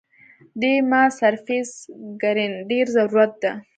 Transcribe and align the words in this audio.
دې 0.61 0.73
ما 0.89 1.03
سرفېس 1.19 1.71
ګرېنډر 2.21 2.85
ضرورت 2.95 3.31
ده 3.43 3.51